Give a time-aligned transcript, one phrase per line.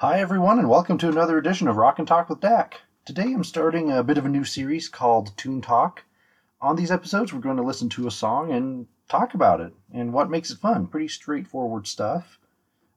[0.00, 2.80] Hi, everyone, and welcome to another edition of Rock and Talk with Dak.
[3.04, 6.04] Today I'm starting a bit of a new series called Tune Talk.
[6.62, 10.14] On these episodes, we're going to listen to a song and talk about it and
[10.14, 10.86] what makes it fun.
[10.86, 12.38] Pretty straightforward stuff.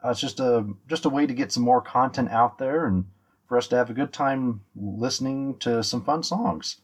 [0.02, 3.04] Uh, it's just a just a way to get some more content out there and
[3.50, 6.80] for us to have a good time listening to some fun songs.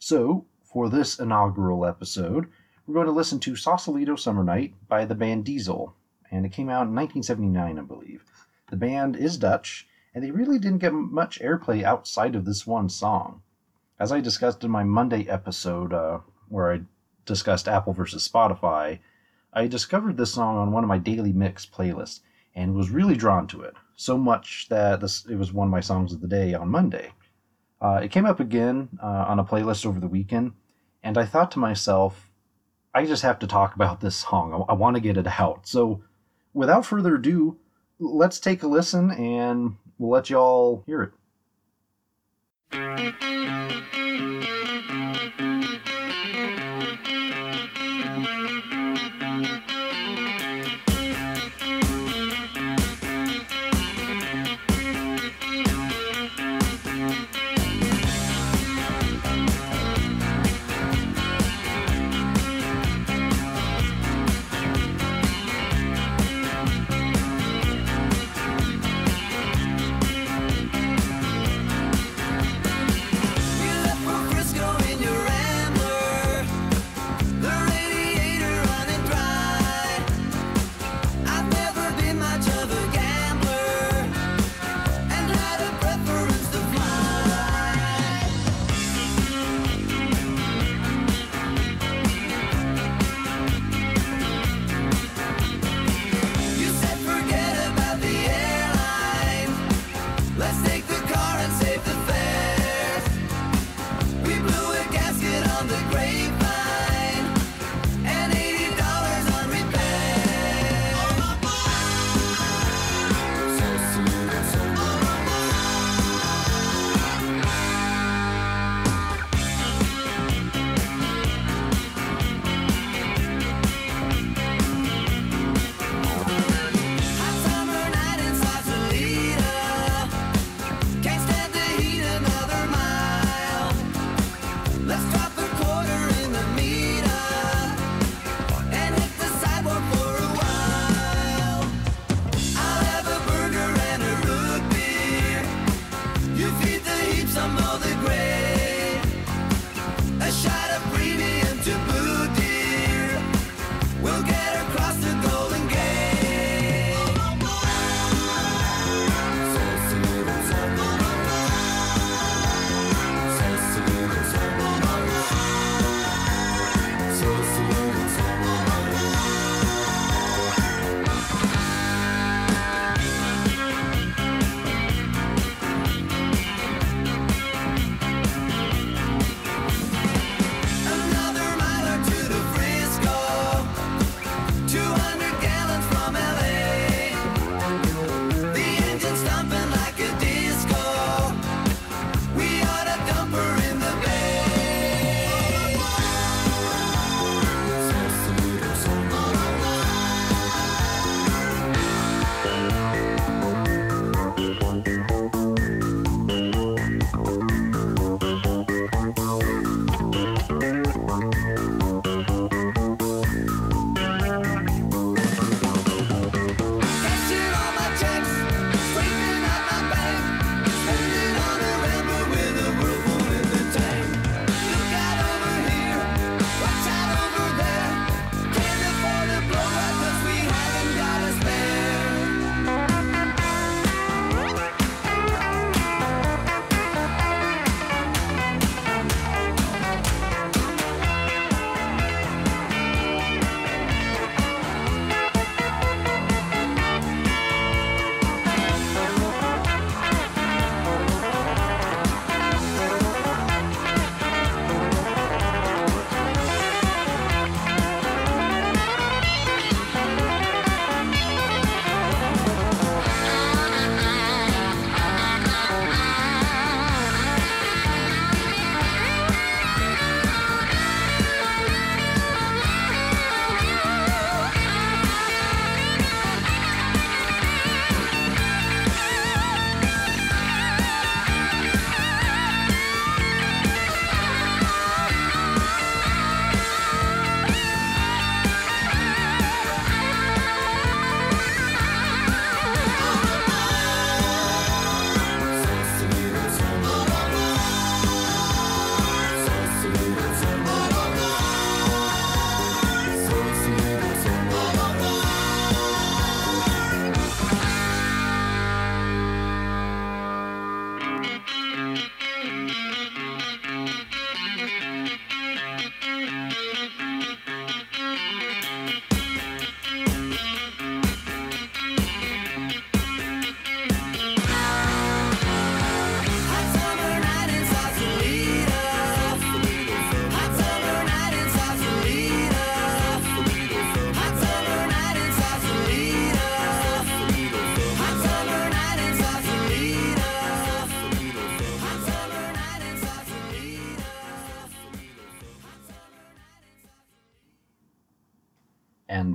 [0.00, 2.48] So, for this inaugural episode,
[2.88, 5.94] we're going to listen to Sausalito Summer Night by the band Diesel,
[6.28, 8.24] and it came out in 1979, I believe.
[8.70, 12.88] The band is Dutch, and they really didn't get much airplay outside of this one
[12.88, 13.42] song.
[13.98, 16.82] As I discussed in my Monday episode, uh, where I
[17.26, 19.00] discussed Apple versus Spotify,
[19.52, 22.20] I discovered this song on one of my daily mix playlists
[22.54, 25.80] and was really drawn to it, so much that this, it was one of my
[25.80, 27.10] songs of the day on Monday.
[27.80, 30.52] Uh, it came up again uh, on a playlist over the weekend,
[31.02, 32.30] and I thought to myself,
[32.94, 34.52] I just have to talk about this song.
[34.52, 35.66] I, I want to get it out.
[35.66, 36.04] So,
[36.54, 37.58] without further ado,
[38.00, 41.12] let's take a listen and we'll let y'all hear
[42.72, 43.69] it.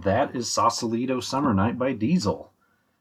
[0.06, 2.54] That is Sausalito Summer Night by Diesel.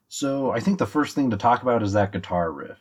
[0.09, 2.79] So I think the first thing to talk about is that guitar riff.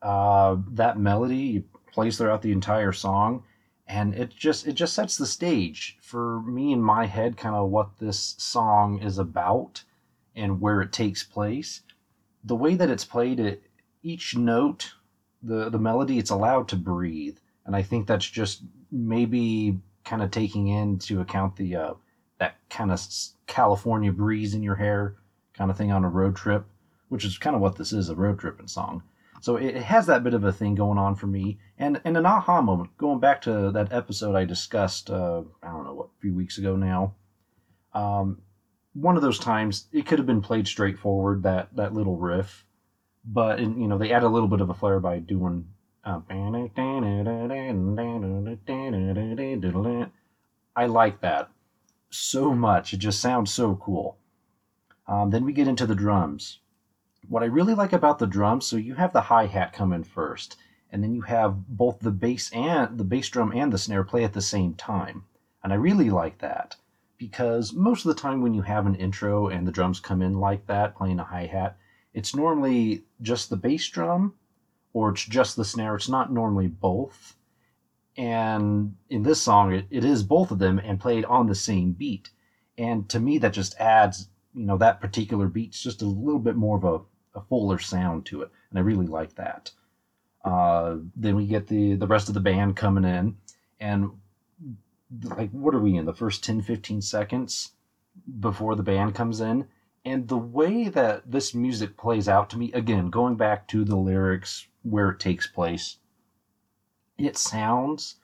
[0.00, 3.44] Uh, that melody plays throughout the entire song,
[3.86, 7.70] and it just it just sets the stage for me in my head, kind of
[7.70, 9.84] what this song is about
[10.34, 11.82] and where it takes place.
[12.44, 13.62] The way that it's played, it
[14.02, 14.92] each note,
[15.42, 20.30] the the melody, it's allowed to breathe, and I think that's just maybe kind of
[20.30, 21.94] taking into account the uh,
[22.42, 23.00] that kind of
[23.46, 25.14] California breeze in your hair
[25.54, 26.64] kind of thing on a road trip,
[27.08, 29.00] which is kind of what this is a road tripping song.
[29.40, 32.26] So it, has that bit of a thing going on for me, and and an
[32.26, 32.96] aha moment.
[32.98, 36.58] Going back to that episode I discussed, uh, I don't know what, a few weeks
[36.58, 37.14] ago now.
[37.94, 38.42] Um,
[38.92, 42.64] one of those times it could have been played straightforward that that little riff,
[43.24, 45.68] but you know they add a little bit of a flair by doing.
[46.04, 46.20] Uh,
[50.74, 51.48] I like that
[52.14, 52.92] so much.
[52.92, 54.18] It just sounds so cool.
[55.06, 56.60] Um, then we get into the drums.
[57.28, 60.04] What I really like about the drums, so you have the hi hat come in
[60.04, 60.56] first,
[60.90, 64.24] and then you have both the bass and the bass drum and the snare play
[64.24, 65.24] at the same time,
[65.62, 66.76] and I really like that
[67.22, 70.40] because most of the time when you have an intro and the drums come in
[70.40, 71.78] like that, playing a hi hat,
[72.12, 74.34] it's normally just the bass drum
[74.92, 75.94] or it's just the snare.
[75.94, 77.36] It's not normally both.
[78.16, 81.92] And in this song, it, it is both of them and played on the same
[81.92, 82.30] beat.
[82.76, 86.56] And to me, that just adds, you know, that particular beat's just a little bit
[86.56, 88.50] more of a, a fuller sound to it.
[88.70, 89.70] And I really like that.
[90.44, 93.36] Uh, then we get the, the rest of the band coming in.
[93.80, 94.10] And
[95.22, 96.04] like, what are we in?
[96.04, 97.72] The first 10, 15 seconds
[98.40, 99.68] before the band comes in?
[100.04, 103.96] And the way that this music plays out to me, again, going back to the
[103.96, 105.98] lyrics, where it takes place,
[107.22, 108.16] it sounds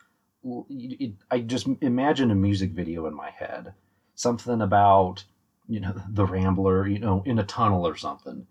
[0.71, 3.75] it, I just imagine a music video in my head,
[4.15, 5.25] something about
[5.69, 8.47] you know the Rambler, you know, in a tunnel or something,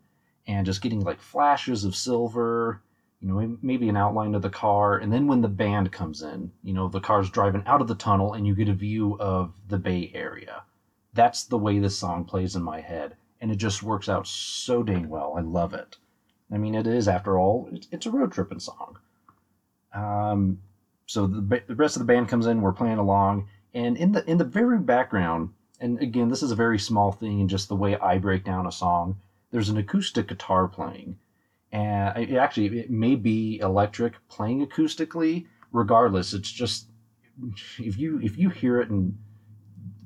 [0.45, 2.81] and just getting like flashes of silver,
[3.19, 6.51] you know, maybe an outline of the car, and then when the band comes in,
[6.63, 9.53] you know, the car's driving out of the tunnel, and you get a view of
[9.67, 10.63] the Bay Area.
[11.13, 14.83] That's the way this song plays in my head, and it just works out so
[14.83, 15.35] dang well.
[15.37, 15.97] I love it.
[16.51, 18.99] I mean, it is, after all, it's, it's a road tripping song.
[19.97, 20.59] Um,
[21.07, 22.61] so the, the rest of the band comes in.
[22.61, 25.49] We're playing along, and in the in the very background,
[25.79, 28.67] and again, this is a very small thing in just the way I break down
[28.67, 29.17] a song.
[29.51, 31.17] There's an acoustic guitar playing,
[31.71, 35.47] and it actually it may be electric playing acoustically.
[35.71, 36.87] Regardless, it's just
[37.79, 39.17] if you if you hear it and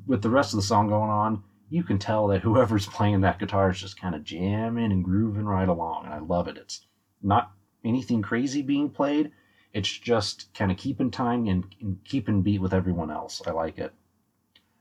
[0.08, 3.40] with the rest of the song going on, you can tell that whoever's playing that
[3.40, 6.58] guitar is just kind of jamming and grooving right along, and I love it.
[6.58, 6.86] It's
[7.22, 7.52] not
[7.84, 9.32] anything crazy being played,
[9.74, 13.42] it's just kind of keeping time and, and keeping beat with everyone else.
[13.46, 13.94] I like it.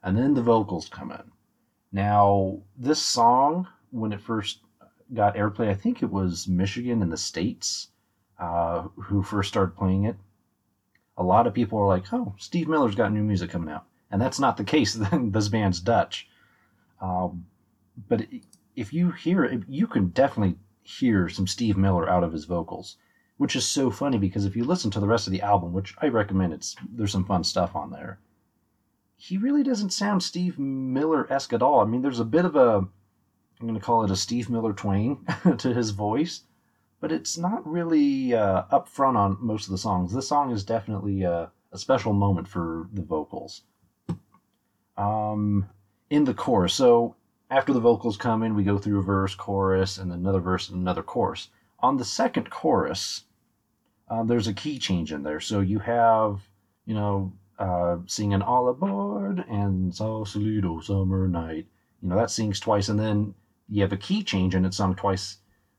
[0.03, 1.31] And then the vocals come in.
[1.93, 4.61] Now, this song, when it first
[5.13, 7.89] got airplay, I think it was Michigan in the States
[8.39, 10.17] uh, who first started playing it.
[11.17, 13.85] A lot of people are like, oh, Steve Miller's got new music coming out.
[14.11, 14.95] And that's not the case.
[15.13, 16.29] this band's Dutch.
[17.01, 17.47] Um,
[18.09, 18.27] but
[18.77, 22.97] if you hear it, you can definitely hear some Steve Miller out of his vocals
[23.41, 25.95] which is so funny because if you listen to the rest of the album, which
[26.03, 28.19] I recommend, it's there's some fun stuff on there.
[29.17, 31.81] He really doesn't sound Steve Miller esque at all.
[31.81, 32.87] I mean, there's a bit of a
[33.61, 36.43] I'm going to call it a Steve Miller twang to his voice,
[37.01, 40.13] but it's not really uh, up front on most of the songs.
[40.13, 43.63] This song is definitely a, uh, a special moment for the vocals.
[44.99, 45.67] Um,
[46.11, 47.17] in the chorus, so
[47.49, 50.79] after the vocals come in, we go through a verse, chorus, and another verse and
[50.79, 51.49] another chorus.
[51.79, 53.25] On the second chorus,
[54.11, 55.41] uh, there's a key change in there.
[55.41, 56.41] So you have,
[56.85, 61.67] you know, uh, singing all aboard and Sausalito summer night.
[62.03, 63.35] You know, that sings twice, and then
[63.69, 65.37] you have a key change and it's sung twice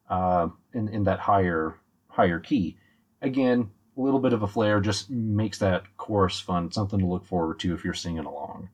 [0.10, 1.76] uh, in, in that higher
[2.08, 2.78] higher key.
[3.22, 7.26] Again, a little bit of a flair just makes that chorus fun, something to look
[7.26, 8.70] forward to if you're singing along.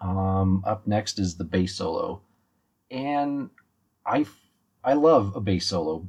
[0.00, 2.22] Um, up next is the bass solo,
[2.90, 3.50] and
[4.04, 4.26] I
[4.84, 6.08] I love a bass solo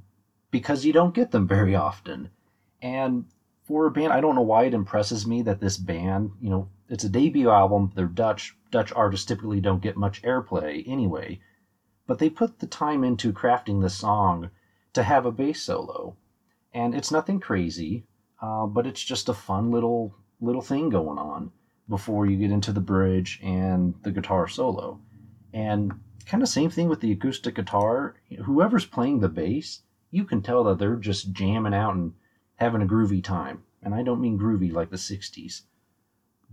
[0.53, 2.29] because you don't get them very often.
[2.79, 3.25] And
[3.63, 6.69] for a band, I don't know why it impresses me that this band, you know,
[6.87, 7.91] it's a debut album.
[7.95, 8.55] They're Dutch.
[8.69, 11.39] Dutch artists typically don't get much airplay anyway,
[12.05, 14.51] but they put the time into crafting the song
[14.93, 16.15] to have a bass solo,
[16.71, 18.05] and it's nothing crazy,
[18.39, 21.51] uh, but it's just a fun little little thing going on
[21.89, 24.99] before you get into the bridge and the guitar solo,
[25.51, 25.93] and
[26.27, 28.15] kind of same thing with the acoustic guitar.
[28.45, 29.81] Whoever's playing the bass
[30.13, 32.13] you can tell that they're just jamming out and
[32.57, 33.63] having a groovy time.
[33.81, 35.63] And I don't mean groovy like the 60s,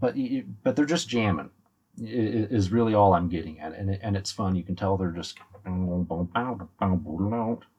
[0.01, 0.17] but
[0.65, 1.51] but they're just jamming.
[1.99, 4.57] is really all I'm getting at, and and it's fun.
[4.57, 5.39] You can tell they're just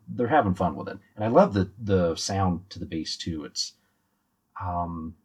[0.08, 3.44] they're having fun with it, and I love the the sound to the bass too.
[3.44, 3.74] It's
[4.62, 5.16] um,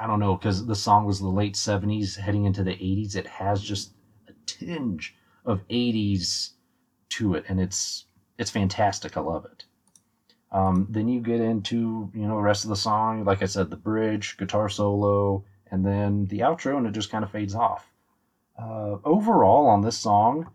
[0.00, 3.14] I don't know because the song was the late '70s, heading into the '80s.
[3.14, 3.92] It has just
[4.28, 6.52] a tinge of '80s
[7.10, 8.06] to it, and it's
[8.42, 9.16] it's fantastic.
[9.16, 9.64] I love it.
[10.50, 13.70] Um, then you get into you know the rest of the song, like I said,
[13.70, 17.90] the bridge, guitar solo, and then the outro, and it just kind of fades off.
[18.60, 20.50] Uh, overall, on this song,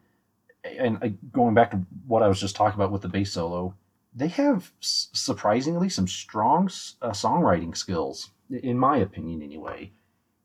[0.64, 3.74] and uh, going back to what I was just talking about with the bass solo,
[4.14, 6.66] they have s- surprisingly some strong
[7.02, 9.92] uh, songwriting skills, in my opinion, anyway.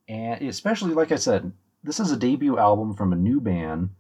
[0.09, 1.53] And especially, like I said,
[1.85, 3.91] this is a debut album from a new band.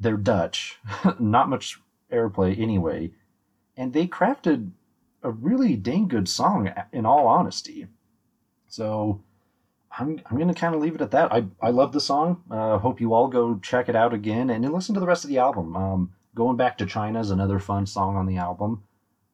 [0.00, 0.78] They're Dutch,
[1.18, 1.80] not much
[2.10, 3.12] airplay anyway,
[3.76, 4.70] and they crafted
[5.22, 7.86] a really dang good song, in all honesty.
[8.68, 9.22] So
[9.98, 11.32] I'm, I'm going to kind of leave it at that.
[11.32, 12.42] I, I love the song.
[12.50, 15.24] Uh, hope you all go check it out again and then listen to the rest
[15.24, 15.76] of the album.
[15.76, 18.84] Um, Going Back to China is another fun song on the album.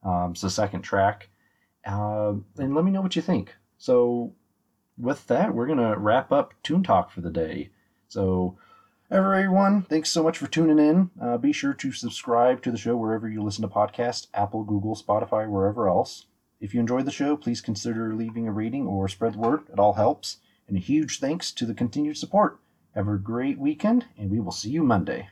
[0.03, 1.29] Um, it's the second track.
[1.85, 3.53] Uh, and let me know what you think.
[3.77, 4.33] So,
[4.97, 7.69] with that, we're going to wrap up Tune Talk for the day.
[8.07, 8.57] So,
[9.09, 11.09] everyone, thanks so much for tuning in.
[11.21, 14.95] Uh, be sure to subscribe to the show wherever you listen to podcasts Apple, Google,
[14.95, 16.25] Spotify, wherever else.
[16.59, 19.61] If you enjoyed the show, please consider leaving a rating or spread the word.
[19.71, 20.37] It all helps.
[20.67, 22.59] And a huge thanks to the continued support.
[22.95, 25.29] Have a great weekend, and we will see you Monday.